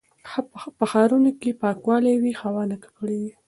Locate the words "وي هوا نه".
2.21-2.77